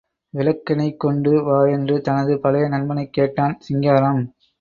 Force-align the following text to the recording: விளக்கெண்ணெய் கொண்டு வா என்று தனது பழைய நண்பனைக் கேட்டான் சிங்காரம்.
விளக்கெண்ணெய் 0.33 0.95
கொண்டு 0.97 1.43
வா 1.43 1.65
என்று 1.65 2.01
தனது 2.01 2.39
பழைய 2.39 2.67
நண்பனைக் 2.67 3.13
கேட்டான் 3.13 3.55
சிங்காரம். 3.59 4.23